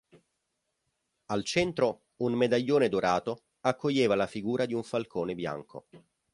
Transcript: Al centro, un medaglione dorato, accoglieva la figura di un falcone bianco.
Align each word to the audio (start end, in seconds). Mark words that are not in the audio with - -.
Al 1.27 1.43
centro, 1.43 2.05
un 2.23 2.33
medaglione 2.33 2.89
dorato, 2.89 3.43
accoglieva 3.59 4.15
la 4.15 4.25
figura 4.25 4.65
di 4.65 4.73
un 4.73 4.81
falcone 4.81 5.35
bianco. 5.35 5.89